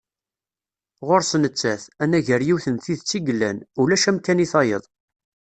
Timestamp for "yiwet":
2.47-2.65